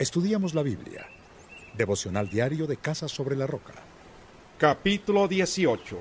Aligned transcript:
Estudiamos 0.00 0.54
la 0.54 0.62
Biblia. 0.62 1.06
Devocional 1.76 2.30
diario 2.30 2.66
de 2.66 2.78
Casa 2.78 3.06
sobre 3.06 3.36
la 3.36 3.46
Roca. 3.46 3.74
Capítulo 4.56 5.28
18. 5.28 5.98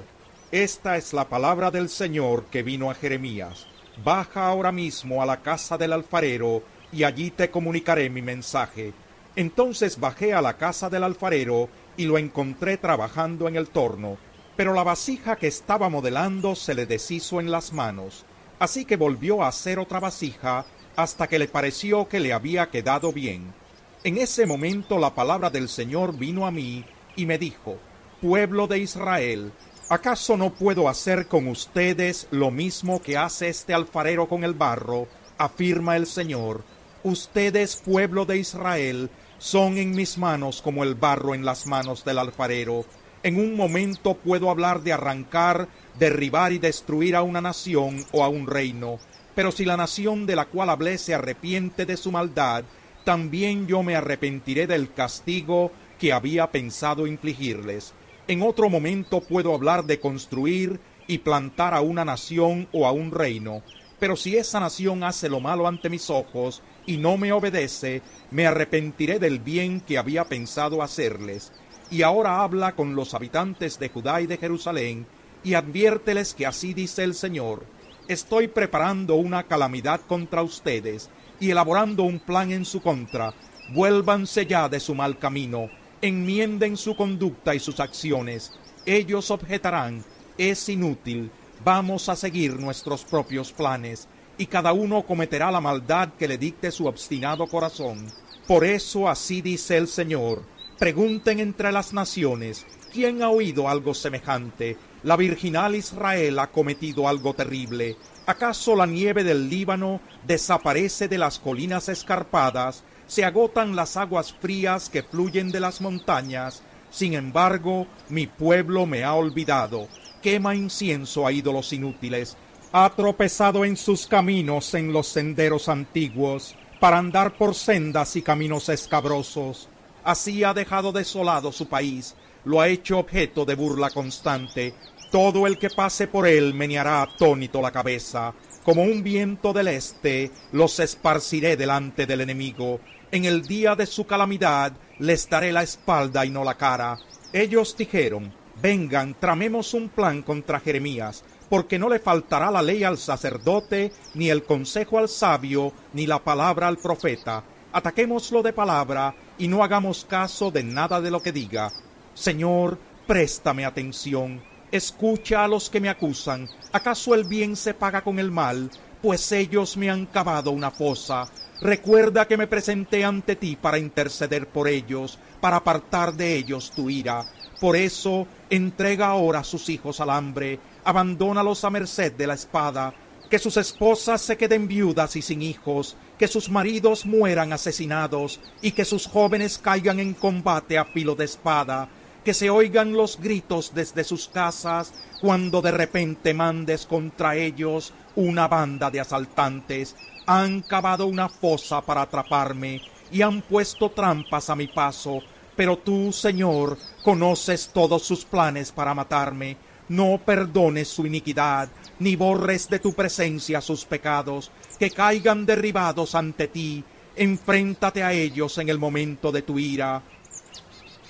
Esta 0.54 0.96
es 0.96 1.12
la 1.12 1.28
palabra 1.28 1.70
del 1.70 1.90
Señor 1.90 2.46
que 2.46 2.64
vino 2.64 2.90
a 2.90 2.96
Jeremías. 2.96 3.68
Baja 4.02 4.48
ahora 4.48 4.72
mismo 4.72 5.22
a 5.22 5.26
la 5.26 5.42
casa 5.42 5.78
del 5.78 5.92
alfarero 5.92 6.64
y 6.94 7.04
allí 7.04 7.30
te 7.30 7.52
comunicaré 7.52 8.10
mi 8.10 8.22
mensaje. 8.22 8.94
Entonces 9.36 10.00
bajé 10.00 10.34
a 10.34 10.42
la 10.42 10.56
casa 10.56 10.90
del 10.90 11.04
alfarero 11.04 11.68
y 11.98 12.06
lo 12.06 12.18
encontré 12.18 12.78
trabajando 12.78 13.50
en 13.50 13.58
el 13.58 13.68
torno, 13.68 14.18
pero 14.56 14.74
la 14.74 14.84
vasija 14.84 15.36
que 15.36 15.48
estaba 15.48 15.90
modelando 15.90 16.56
se 16.56 16.74
le 16.74 16.86
deshizo 16.86 17.42
en 17.42 17.52
las 17.52 17.74
manos. 17.74 18.24
Así 18.60 18.86
que 18.86 18.96
volvió 18.96 19.44
a 19.44 19.50
hacer 19.50 19.78
otra 19.78 20.00
vasija 20.00 20.66
hasta 20.96 21.28
que 21.28 21.38
le 21.38 21.50
pareció 21.50 22.08
que 22.08 22.22
le 22.22 22.32
había 22.32 22.70
quedado 22.70 23.12
bien. 23.12 23.54
En 24.02 24.18
ese 24.18 24.46
momento 24.46 24.98
la 24.98 25.14
palabra 25.14 25.50
del 25.50 25.68
Señor 25.68 26.18
vino 26.18 26.48
a 26.48 26.52
mí 26.52 26.86
y 27.18 27.26
me 27.26 27.38
dijo, 27.38 27.78
Pueblo 28.22 28.66
de 28.66 28.80
Israel, 28.80 29.52
¿acaso 29.90 30.38
no 30.38 30.54
puedo 30.54 30.88
hacer 30.88 31.28
con 31.28 31.50
ustedes 31.50 32.26
lo 32.32 32.50
mismo 32.50 33.02
que 33.02 33.18
hace 33.18 33.50
este 33.50 33.74
alfarero 33.74 34.30
con 34.30 34.46
el 34.46 34.54
barro? 34.54 35.10
afirma 35.38 35.98
el 35.98 36.06
Señor. 36.06 36.64
Ustedes, 37.04 37.76
pueblo 37.76 38.26
de 38.26 38.38
Israel, 38.38 39.10
son 39.38 39.78
en 39.78 39.92
mis 39.92 40.18
manos 40.18 40.62
como 40.62 40.86
el 40.86 40.96
barro 40.96 41.36
en 41.36 41.44
las 41.44 41.68
manos 41.68 42.06
del 42.06 42.20
alfarero. 42.20 42.86
En 43.24 43.38
un 43.38 43.58
momento 43.58 44.14
puedo 44.14 44.50
hablar 44.50 44.82
de 44.82 44.94
arrancar, 44.94 45.68
derribar 45.98 46.54
y 46.54 46.60
destruir 46.60 47.18
a 47.18 47.22
una 47.22 47.42
nación 47.42 48.06
o 48.14 48.24
a 48.24 48.30
un 48.30 48.48
reino 48.48 49.00
pero 49.40 49.54
si 49.54 49.64
la 49.64 49.78
nación 49.78 50.26
de 50.26 50.36
la 50.36 50.44
cual 50.44 50.70
hablé 50.70 50.98
se 50.98 51.14
arrepiente 51.14 51.86
de 51.86 51.96
su 51.96 52.12
maldad, 52.12 52.66
también 53.04 53.68
yo 53.68 53.84
me 53.84 53.96
arrepentiré 53.96 54.68
del 54.68 54.94
castigo 54.94 55.72
que 56.00 56.14
había 56.14 56.52
pensado 56.52 57.08
infligirles. 57.08 57.94
En 58.28 58.42
otro 58.42 58.70
momento 58.70 59.22
puedo 59.22 59.54
hablar 59.54 59.86
de 59.86 60.00
construir 60.00 60.80
y 61.08 61.20
plantar 61.20 61.74
a 61.74 61.82
una 61.82 62.06
nación 62.06 62.68
o 62.72 62.86
a 62.86 62.92
un 62.92 63.12
reino, 63.12 63.64
pero 64.00 64.16
si 64.16 64.38
esa 64.38 64.60
nación 64.60 65.04
hace 65.04 65.28
lo 65.30 65.40
malo 65.40 65.68
ante 65.68 65.90
mis 65.90 66.10
ojos 66.10 66.62
y 66.86 66.98
no 66.98 67.18
me 67.18 67.32
obedece, 67.32 68.02
me 68.32 68.48
arrepentiré 68.48 69.20
del 69.20 69.40
bien 69.40 69.82
que 69.82 69.98
había 69.98 70.26
pensado 70.26 70.82
hacerles. 70.82 71.52
Y 71.92 72.04
ahora 72.04 72.44
habla 72.44 72.76
con 72.76 72.96
los 72.96 73.14
habitantes 73.14 73.80
de 73.80 73.90
Judá 73.90 74.22
y 74.22 74.28
de 74.28 74.38
Jerusalén, 74.38 75.08
y 75.44 75.56
adviérteles 75.56 76.34
que 76.34 76.46
así 76.46 76.74
dice 76.74 77.04
el 77.04 77.16
Señor, 77.16 77.64
estoy 78.08 78.48
preparando 78.48 79.16
una 79.16 79.44
calamidad 79.44 80.02
contra 80.02 80.44
ustedes 80.44 81.10
y 81.40 81.52
elaborando 81.52 82.04
un 82.04 82.20
plan 82.20 82.52
en 82.52 82.66
su 82.66 82.82
contra. 82.82 83.34
Vuélvanse 83.74 84.46
ya 84.46 84.68
de 84.68 84.80
su 84.80 84.96
mal 84.96 85.18
camino, 85.18 85.70
enmienden 86.02 86.78
su 86.78 86.96
conducta 86.96 87.54
y 87.54 87.60
sus 87.60 87.80
acciones. 87.80 88.52
Ellos 88.86 89.32
objetarán, 89.32 90.04
es 90.38 90.70
inútil, 90.70 91.32
vamos 91.64 92.10
a 92.10 92.16
seguir 92.16 92.60
nuestros 92.60 93.04
propios 93.04 93.52
planes, 93.52 94.08
y 94.38 94.46
cada 94.46 94.74
uno 94.74 95.04
cometerá 95.04 95.52
la 95.52 95.62
maldad 95.62 96.14
que 96.18 96.28
le 96.28 96.38
dicte 96.38 96.72
su 96.72 96.88
obstinado 96.88 97.46
corazón. 97.48 98.08
Por 98.48 98.64
eso 98.64 99.08
así 99.08 99.42
dice 99.42 99.78
el 99.78 99.88
Señor, 99.88 100.44
pregunten 100.80 101.40
entre 101.40 101.72
las 101.72 101.94
naciones, 101.94 102.66
¿quién 102.92 103.22
ha 103.22 103.30
oído 103.30 103.68
algo 103.68 103.94
semejante? 103.94 104.78
La 105.04 105.18
virginal 105.18 105.76
Israel 105.76 106.40
ha 106.40 106.48
cometido 106.48 107.08
algo 107.08 107.34
terrible. 107.34 107.98
¿Acaso 108.30 108.76
la 108.76 108.86
nieve 108.86 109.24
del 109.24 109.50
Líbano 109.50 110.02
desaparece 110.28 111.08
de 111.08 111.18
las 111.18 111.40
colinas 111.40 111.90
escarpadas? 111.90 112.84
¿Se 113.08 113.26
agotan 113.26 113.76
las 113.76 113.98
aguas 113.98 114.32
frías 114.32 114.88
que 114.88 115.02
fluyen 115.02 115.52
de 115.52 115.60
las 115.60 115.82
montañas? 115.82 116.62
Sin 116.92 117.16
embargo, 117.16 117.88
mi 118.08 118.28
pueblo 118.28 118.86
me 118.86 119.04
ha 119.04 119.16
olvidado. 119.16 119.88
Quema 120.22 120.54
incienso 120.54 121.26
a 121.26 121.32
ídolos 121.32 121.74
inútiles. 121.74 122.38
Ha 122.72 122.92
tropezado 122.96 123.66
en 123.66 123.76
sus 123.76 124.06
caminos 124.06 124.76
en 124.76 124.94
los 124.94 125.08
senderos 125.08 125.68
antiguos, 125.68 126.54
para 126.80 127.00
andar 127.00 127.36
por 127.36 127.56
sendas 127.56 128.16
y 128.16 128.22
caminos 128.22 128.70
escabrosos. 128.70 129.70
Así 130.04 130.44
ha 130.44 130.54
dejado 130.54 130.92
desolado 130.92 131.52
su 131.52 131.68
país, 131.68 132.14
lo 132.46 132.62
ha 132.62 132.68
hecho 132.68 133.00
objeto 133.00 133.44
de 133.46 133.56
burla 133.56 133.90
constante. 133.90 134.76
Todo 135.12 135.48
el 135.48 135.58
que 135.58 135.72
pase 135.72 136.08
por 136.08 136.28
él 136.28 136.54
meneará 136.54 137.02
atónito 137.02 137.62
la 137.62 137.72
cabeza. 137.72 138.34
Como 138.64 138.84
un 138.84 139.02
viento 139.02 139.54
del 139.54 139.70
este, 139.70 140.30
los 140.52 140.80
esparciré 140.80 141.58
delante 141.58 142.06
del 142.06 142.22
enemigo. 142.22 142.80
En 143.12 143.26
el 143.26 143.42
día 143.42 143.76
de 143.76 143.88
su 143.88 144.06
calamidad 144.06 144.74
les 145.00 145.28
daré 145.28 145.52
la 145.52 145.64
espalda 145.64 146.26
y 146.26 146.30
no 146.30 146.44
la 146.44 146.56
cara. 146.56 147.00
Ellos 147.34 147.76
dijeron, 147.76 148.32
vengan, 148.62 149.16
tramemos 149.20 149.74
un 149.74 149.90
plan 149.90 150.22
contra 150.22 150.60
Jeremías, 150.60 151.24
porque 151.50 151.80
no 151.80 151.90
le 151.90 151.98
faltará 151.98 152.52
la 152.52 152.62
ley 152.62 152.84
al 152.84 153.00
sacerdote, 153.00 153.92
ni 154.14 154.30
el 154.30 154.44
consejo 154.44 155.00
al 155.00 155.10
sabio, 155.10 155.74
ni 155.94 156.06
la 156.06 156.24
palabra 156.24 156.68
al 156.68 156.78
profeta. 156.78 157.44
Ataquémoslo 157.72 158.44
de 158.44 158.54
palabra, 158.54 159.16
y 159.40 159.48
no 159.48 159.64
hagamos 159.64 160.06
caso 160.06 160.52
de 160.52 160.64
nada 160.64 161.02
de 161.02 161.10
lo 161.10 161.22
que 161.22 161.32
diga 161.32 161.72
Señor, 162.14 162.78
préstame 163.08 163.66
atención, 163.66 164.42
escucha 164.72 165.44
a 165.44 165.48
los 165.48 165.70
que 165.70 165.80
me 165.80 165.90
acusan. 165.90 166.50
¿Acaso 166.72 167.16
el 167.16 167.24
bien 167.24 167.56
se 167.56 167.74
paga 167.74 168.02
con 168.02 168.20
el 168.20 168.32
mal? 168.32 168.70
Pues 169.02 169.32
ellos 169.32 169.78
me 169.78 169.90
han 169.90 170.06
cavado 170.06 170.52
una 170.52 170.72
fosa. 170.72 171.30
Recuerda 171.62 172.28
que 172.28 172.38
me 172.38 172.48
presenté 172.48 173.04
ante 173.04 173.36
ti 173.36 173.56
para 173.56 173.78
interceder 173.78 174.48
por 174.48 174.68
ellos, 174.68 175.20
para 175.42 175.58
apartar 175.58 176.14
de 176.14 176.36
ellos 176.36 176.72
tu 176.72 176.90
ira. 176.90 177.26
Por 177.60 177.76
eso, 177.76 178.28
entrega 178.50 179.08
ahora 179.08 179.40
a 179.40 179.44
sus 179.44 179.68
hijos 179.70 180.00
al 180.00 180.10
hambre, 180.10 180.60
abandónalos 180.86 181.66
a 181.66 181.70
merced 181.70 182.14
de 182.14 182.28
la 182.28 182.36
espada, 182.36 182.94
que 183.30 183.40
sus 183.40 183.58
esposas 183.58 184.22
se 184.22 184.38
queden 184.38 184.68
viudas 184.68 185.16
y 185.18 185.22
sin 185.22 185.42
hijos, 185.42 185.98
que 186.18 186.28
sus 186.28 186.50
maridos 186.50 187.06
mueran 187.06 187.52
asesinados, 187.54 188.40
y 188.62 188.72
que 188.72 188.86
sus 188.86 189.06
jóvenes 189.06 189.58
caigan 189.58 190.00
en 190.00 190.14
combate 190.14 190.78
a 190.78 190.86
filo 190.86 191.16
de 191.16 191.26
espada, 191.26 191.90
que 192.24 192.34
se 192.34 192.50
oigan 192.50 192.94
los 192.94 193.20
gritos 193.20 193.74
desde 193.74 194.04
sus 194.04 194.28
casas 194.28 194.94
cuando 195.22 195.62
de 195.62 195.72
repente 195.72 196.34
mandes 196.34 196.86
contra 196.86 197.36
ellos 197.36 197.94
una 198.16 198.48
banda 198.48 198.92
de 198.92 199.00
asaltantes. 199.00 199.96
Han 200.26 200.62
cavado 200.62 201.08
una 201.08 201.30
fosa 201.30 201.82
para 201.82 202.04
atraparme 202.04 202.82
y 203.12 203.22
han 203.22 203.42
puesto 203.42 203.92
trampas 203.92 204.50
a 204.50 204.56
mi 204.56 204.68
paso, 204.68 205.24
pero 205.56 205.78
tú, 205.78 206.12
Señor, 206.12 206.78
conoces 207.04 207.70
todos 207.74 208.04
sus 208.04 208.26
planes 208.26 208.72
para 208.72 208.94
matarme. 208.94 209.58
No 209.90 210.20
perdones 210.24 210.88
su 210.88 211.08
iniquidad, 211.08 211.68
ni 211.98 212.16
borres 212.16 212.70
de 212.70 212.78
tu 212.78 212.94
presencia 212.94 213.60
sus 213.60 213.86
pecados, 213.86 214.52
que 214.78 214.92
caigan 214.92 215.48
derribados 215.48 216.14
ante 216.14 216.48
ti. 216.48 216.84
Enfréntate 217.16 218.04
a 218.04 218.14
ellos 218.14 218.60
en 218.60 218.70
el 218.70 218.78
momento 218.78 219.32
de 219.32 219.42
tu 219.42 219.58
ira 219.58 220.04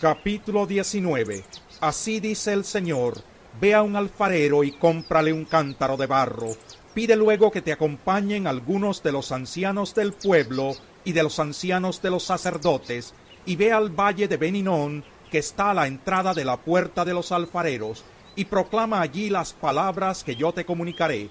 Capítulo 0.01 0.65
19 0.65 1.43
Así 1.81 2.21
dice 2.21 2.53
el 2.53 2.63
Señor, 2.63 3.21
ve 3.59 3.73
a 3.73 3.81
un 3.81 3.97
alfarero 3.97 4.63
y 4.63 4.71
cómprale 4.71 5.33
un 5.33 5.43
cántaro 5.43 5.97
de 5.97 6.05
barro, 6.07 6.55
pide 6.93 7.17
luego 7.17 7.51
que 7.51 7.61
te 7.61 7.73
acompañen 7.73 8.47
algunos 8.47 9.03
de 9.03 9.11
los 9.11 9.33
ancianos 9.33 9.93
del 9.93 10.13
pueblo 10.13 10.77
y 11.03 11.11
de 11.11 11.21
los 11.21 11.37
ancianos 11.39 12.01
de 12.01 12.11
los 12.11 12.23
sacerdotes, 12.23 13.13
y 13.45 13.57
ve 13.57 13.73
al 13.73 13.89
valle 13.89 14.29
de 14.29 14.37
Beninón, 14.37 15.03
que 15.29 15.39
está 15.39 15.71
a 15.71 15.73
la 15.73 15.87
entrada 15.87 16.33
de 16.33 16.45
la 16.45 16.55
puerta 16.55 17.03
de 17.03 17.13
los 17.13 17.33
alfareros, 17.33 18.05
y 18.37 18.45
proclama 18.45 19.01
allí 19.01 19.29
las 19.29 19.51
palabras 19.51 20.23
que 20.23 20.37
yo 20.37 20.53
te 20.53 20.63
comunicaré. 20.63 21.29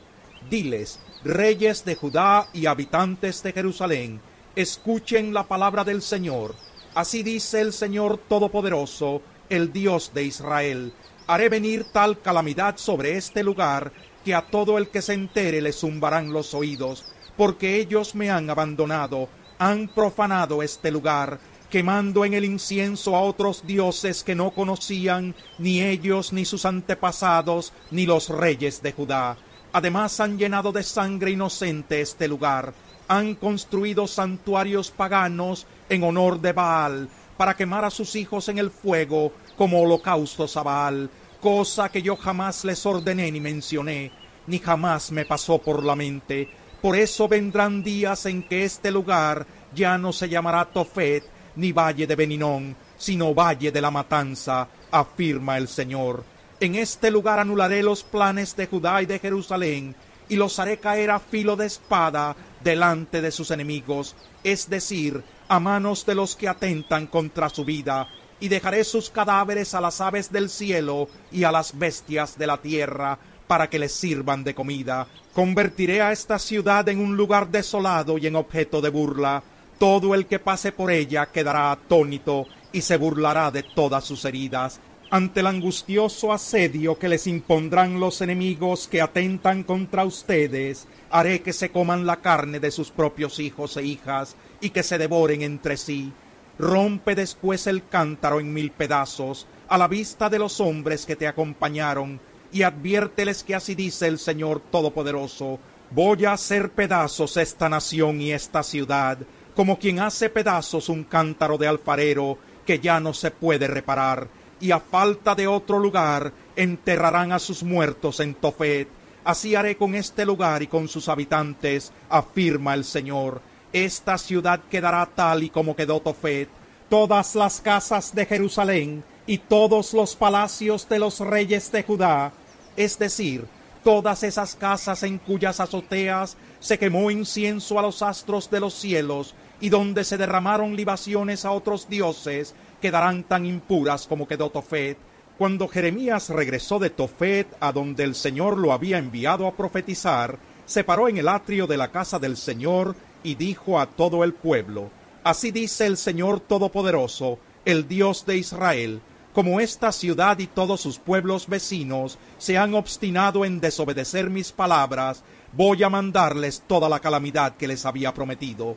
Diles, 0.50 1.00
reyes 1.24 1.86
de 1.86 1.94
Judá 1.94 2.48
y 2.52 2.66
habitantes 2.66 3.42
de 3.42 3.54
Jerusalén, 3.54 4.20
escuchen 4.56 5.32
la 5.32 5.44
palabra 5.48 5.84
del 5.84 6.02
Señor, 6.02 6.54
Así 6.98 7.22
dice 7.22 7.60
el 7.60 7.72
Señor 7.72 8.18
Todopoderoso, 8.28 9.22
el 9.48 9.72
Dios 9.72 10.10
de 10.14 10.24
Israel. 10.24 10.92
Haré 11.28 11.48
venir 11.48 11.84
tal 11.92 12.18
calamidad 12.18 12.76
sobre 12.76 13.16
este 13.16 13.44
lugar 13.44 13.92
que 14.24 14.34
a 14.34 14.44
todo 14.44 14.78
el 14.78 14.88
que 14.88 15.00
se 15.00 15.12
entere 15.12 15.62
le 15.62 15.72
zumbarán 15.72 16.32
los 16.32 16.54
oídos, 16.54 17.04
porque 17.36 17.76
ellos 17.76 18.16
me 18.16 18.32
han 18.32 18.50
abandonado, 18.50 19.28
han 19.60 19.86
profanado 19.86 20.60
este 20.60 20.90
lugar, 20.90 21.38
quemando 21.70 22.24
en 22.24 22.34
el 22.34 22.44
incienso 22.44 23.14
a 23.14 23.20
otros 23.20 23.64
dioses 23.64 24.24
que 24.24 24.34
no 24.34 24.50
conocían 24.50 25.36
ni 25.56 25.80
ellos 25.80 26.32
ni 26.32 26.44
sus 26.44 26.64
antepasados 26.64 27.72
ni 27.92 28.06
los 28.06 28.28
reyes 28.28 28.82
de 28.82 28.90
Judá. 28.90 29.38
Además 29.72 30.18
han 30.20 30.38
llenado 30.38 30.72
de 30.72 30.82
sangre 30.82 31.32
inocente 31.32 32.00
este 32.00 32.26
lugar, 32.26 32.72
han 33.06 33.34
construido 33.34 34.06
santuarios 34.06 34.90
paganos 34.90 35.66
en 35.88 36.02
honor 36.02 36.40
de 36.40 36.52
Baal, 36.52 37.08
para 37.36 37.56
quemar 37.56 37.84
a 37.84 37.90
sus 37.90 38.16
hijos 38.16 38.48
en 38.48 38.58
el 38.58 38.70
fuego 38.70 39.32
como 39.56 39.80
holocaustos 39.80 40.56
a 40.56 40.62
Baal, 40.62 41.10
cosa 41.40 41.88
que 41.90 42.02
yo 42.02 42.16
jamás 42.16 42.64
les 42.64 42.84
ordené 42.84 43.30
ni 43.30 43.40
mencioné, 43.40 44.10
ni 44.46 44.58
jamás 44.58 45.12
me 45.12 45.24
pasó 45.24 45.58
por 45.58 45.84
la 45.84 45.94
mente. 45.94 46.48
Por 46.82 46.96
eso 46.96 47.28
vendrán 47.28 47.82
días 47.82 48.26
en 48.26 48.42
que 48.42 48.64
este 48.64 48.90
lugar 48.90 49.46
ya 49.74 49.98
no 49.98 50.12
se 50.12 50.28
llamará 50.28 50.64
Tofet, 50.64 51.24
ni 51.56 51.72
valle 51.72 52.06
de 52.06 52.16
Beninón, 52.16 52.76
sino 52.96 53.34
valle 53.34 53.70
de 53.70 53.80
la 53.80 53.90
matanza, 53.90 54.68
afirma 54.90 55.58
el 55.58 55.68
Señor. 55.68 56.24
En 56.60 56.74
este 56.74 57.12
lugar 57.12 57.38
anularé 57.38 57.84
los 57.84 58.02
planes 58.02 58.56
de 58.56 58.66
Judá 58.66 59.00
y 59.00 59.06
de 59.06 59.20
Jerusalén, 59.20 59.94
y 60.28 60.34
los 60.34 60.58
haré 60.58 60.78
caer 60.78 61.10
a 61.12 61.20
filo 61.20 61.54
de 61.54 61.66
espada 61.66 62.34
delante 62.64 63.20
de 63.20 63.30
sus 63.30 63.52
enemigos, 63.52 64.16
es 64.42 64.68
decir, 64.68 65.22
a 65.46 65.60
manos 65.60 66.04
de 66.04 66.16
los 66.16 66.34
que 66.34 66.48
atentan 66.48 67.06
contra 67.06 67.48
su 67.48 67.64
vida, 67.64 68.08
y 68.40 68.48
dejaré 68.48 68.82
sus 68.82 69.08
cadáveres 69.08 69.72
a 69.74 69.80
las 69.80 70.00
aves 70.00 70.32
del 70.32 70.50
cielo 70.50 71.08
y 71.30 71.44
a 71.44 71.52
las 71.52 71.78
bestias 71.78 72.36
de 72.36 72.48
la 72.48 72.58
tierra, 72.58 73.18
para 73.46 73.70
que 73.70 73.78
les 73.78 73.92
sirvan 73.92 74.42
de 74.42 74.54
comida. 74.54 75.06
Convertiré 75.32 76.02
a 76.02 76.10
esta 76.10 76.40
ciudad 76.40 76.88
en 76.88 76.98
un 76.98 77.16
lugar 77.16 77.48
desolado 77.50 78.18
y 78.18 78.26
en 78.26 78.34
objeto 78.34 78.80
de 78.80 78.90
burla. 78.90 79.42
Todo 79.78 80.12
el 80.12 80.26
que 80.26 80.40
pase 80.40 80.72
por 80.72 80.90
ella 80.90 81.26
quedará 81.26 81.70
atónito 81.70 82.46
y 82.72 82.80
se 82.80 82.96
burlará 82.96 83.50
de 83.50 83.62
todas 83.62 84.04
sus 84.04 84.24
heridas. 84.24 84.80
Ante 85.10 85.40
el 85.40 85.46
angustioso 85.46 86.34
asedio 86.34 86.98
que 86.98 87.08
les 87.08 87.26
impondrán 87.26 87.98
los 87.98 88.20
enemigos 88.20 88.86
que 88.86 89.00
atentan 89.00 89.62
contra 89.62 90.04
ustedes, 90.04 90.86
haré 91.08 91.40
que 91.40 91.54
se 91.54 91.70
coman 91.70 92.04
la 92.04 92.16
carne 92.16 92.60
de 92.60 92.70
sus 92.70 92.90
propios 92.90 93.40
hijos 93.40 93.78
e 93.78 93.84
hijas 93.84 94.36
y 94.60 94.68
que 94.68 94.82
se 94.82 94.98
devoren 94.98 95.40
entre 95.40 95.78
sí. 95.78 96.12
Rompe 96.58 97.14
después 97.14 97.66
el 97.66 97.88
cántaro 97.88 98.38
en 98.38 98.52
mil 98.52 98.70
pedazos 98.70 99.46
a 99.68 99.78
la 99.78 99.88
vista 99.88 100.28
de 100.28 100.38
los 100.38 100.60
hombres 100.60 101.06
que 101.06 101.16
te 101.16 101.26
acompañaron 101.26 102.20
y 102.52 102.60
adviérteles 102.60 103.42
que 103.42 103.54
así 103.54 103.74
dice 103.74 104.08
el 104.08 104.18
Señor 104.18 104.60
Todopoderoso, 104.70 105.58
voy 105.90 106.26
a 106.26 106.34
hacer 106.34 106.72
pedazos 106.72 107.38
esta 107.38 107.70
nación 107.70 108.20
y 108.20 108.32
esta 108.32 108.62
ciudad, 108.62 109.16
como 109.56 109.78
quien 109.78 110.00
hace 110.00 110.28
pedazos 110.28 110.90
un 110.90 111.04
cántaro 111.04 111.56
de 111.56 111.66
alfarero 111.66 112.36
que 112.66 112.78
ya 112.78 113.00
no 113.00 113.14
se 113.14 113.30
puede 113.30 113.66
reparar, 113.66 114.28
y 114.60 114.70
a 114.70 114.80
falta 114.80 115.34
de 115.34 115.46
otro 115.46 115.78
lugar 115.78 116.32
enterrarán 116.56 117.32
a 117.32 117.38
sus 117.38 117.62
muertos 117.62 118.20
en 118.20 118.34
Tofet. 118.34 118.88
Así 119.24 119.54
haré 119.54 119.76
con 119.76 119.94
este 119.94 120.24
lugar 120.24 120.62
y 120.62 120.66
con 120.66 120.88
sus 120.88 121.08
habitantes, 121.08 121.92
afirma 122.08 122.74
el 122.74 122.84
Señor. 122.84 123.42
Esta 123.72 124.16
ciudad 124.16 124.60
quedará 124.70 125.06
tal 125.06 125.42
y 125.42 125.50
como 125.50 125.76
quedó 125.76 126.00
Tofet. 126.00 126.48
Todas 126.88 127.34
las 127.34 127.60
casas 127.60 128.14
de 128.14 128.24
Jerusalén 128.24 129.04
y 129.26 129.38
todos 129.38 129.92
los 129.92 130.16
palacios 130.16 130.88
de 130.88 130.98
los 130.98 131.20
reyes 131.20 131.70
de 131.70 131.82
Judá, 131.82 132.32
es 132.76 132.98
decir, 132.98 133.46
todas 133.84 134.22
esas 134.22 134.54
casas 134.54 135.02
en 135.02 135.18
cuyas 135.18 135.60
azoteas 135.60 136.36
se 136.60 136.78
quemó 136.78 137.10
incienso 137.10 137.78
a 137.78 137.82
los 137.82 138.02
astros 138.02 138.50
de 138.50 138.60
los 138.60 138.74
cielos 138.74 139.34
y 139.60 139.68
donde 139.68 140.04
se 140.04 140.16
derramaron 140.16 140.76
libaciones 140.76 141.44
a 141.44 141.50
otros 141.50 141.88
dioses, 141.88 142.54
quedarán 142.80 143.24
tan 143.24 143.46
impuras 143.46 144.06
como 144.06 144.28
quedó 144.28 144.50
Tofet. 144.50 144.98
Cuando 145.36 145.68
Jeremías 145.68 146.30
regresó 146.30 146.78
de 146.78 146.90
Tofet, 146.90 147.46
a 147.60 147.72
donde 147.72 148.04
el 148.04 148.14
Señor 148.14 148.58
lo 148.58 148.72
había 148.72 148.98
enviado 148.98 149.46
a 149.46 149.54
profetizar, 149.54 150.38
se 150.66 150.84
paró 150.84 151.08
en 151.08 151.18
el 151.18 151.28
atrio 151.28 151.66
de 151.66 151.76
la 151.76 151.90
casa 151.90 152.18
del 152.18 152.36
Señor 152.36 152.96
y 153.22 153.34
dijo 153.34 153.78
a 153.78 153.86
todo 153.86 154.24
el 154.24 154.34
pueblo, 154.34 154.90
Así 155.24 155.50
dice 155.50 155.86
el 155.86 155.96
Señor 155.96 156.40
Todopoderoso, 156.40 157.38
el 157.64 157.86
Dios 157.86 158.24
de 158.24 158.38
Israel, 158.38 159.00
como 159.34 159.60
esta 159.60 159.92
ciudad 159.92 160.38
y 160.38 160.46
todos 160.46 160.80
sus 160.80 160.98
pueblos 160.98 161.46
vecinos 161.46 162.18
se 162.38 162.58
han 162.58 162.74
obstinado 162.74 163.44
en 163.44 163.60
desobedecer 163.60 164.30
mis 164.30 164.52
palabras, 164.52 165.22
voy 165.52 165.82
a 165.82 165.88
mandarles 165.88 166.62
toda 166.66 166.88
la 166.88 167.00
calamidad 167.00 167.56
que 167.56 167.68
les 167.68 167.86
había 167.86 168.12
prometido. 168.14 168.76